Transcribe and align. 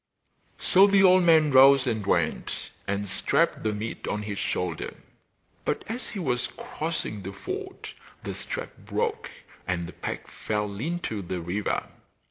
So 0.57 0.87
the 0.87 1.03
old 1.03 1.21
man 1.21 1.51
rose 1.51 1.85
and 1.85 2.03
went, 2.03 2.71
and 2.87 3.07
strapped 3.07 3.61
the 3.61 3.71
meat 3.71 4.07
on 4.07 4.23
his 4.23 4.39
shoulder; 4.39 4.95
but 5.63 5.85
as 5.87 6.09
he 6.09 6.17
was 6.17 6.47
crossing 6.47 7.21
the 7.21 7.31
ford 7.31 7.89
the 8.23 8.33
strap 8.33 8.71
broke 8.83 9.29
and 9.67 9.85
the 9.87 9.93
pack 9.93 10.27
fell 10.27 10.79
into 10.81 11.21
the 11.21 11.39
river. 11.39 11.85